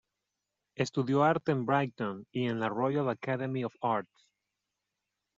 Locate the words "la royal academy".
2.59-3.63